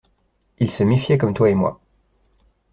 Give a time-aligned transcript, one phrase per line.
[0.57, 1.79] Ils se méfiaient comme toi et moi.